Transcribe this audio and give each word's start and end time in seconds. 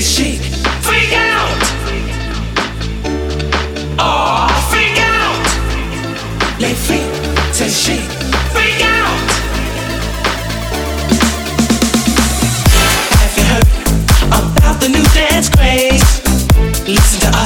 say 0.00 0.24
chic. 0.24 0.40
Freak 0.82 1.12
out! 1.12 1.62
Oh, 3.98 4.48
freak 4.70 4.98
out! 4.98 5.46
Les 6.60 6.74
freak, 6.74 7.00
c'est 7.52 7.70
chic. 7.70 8.00
Freak 8.52 8.82
out! 8.82 9.30
Have 13.20 13.36
you 13.38 13.44
heard 13.44 13.64
about 14.28 14.80
the 14.80 14.88
new 14.88 15.04
dance 15.14 15.48
craze? 15.48 16.22
Listen 16.86 17.20
to 17.20 17.38
us. 17.38 17.45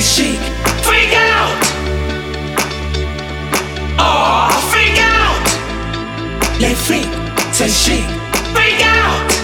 chic. 0.00 0.40
Freak 0.82 1.12
out! 1.14 1.56
Oh, 3.98 4.48
freak 4.70 4.98
out! 4.98 5.44
Les 6.60 6.74
freak. 6.74 7.06
c'est 7.52 7.68
chic. 7.68 8.04
Freak 8.54 8.82
out! 8.82 9.43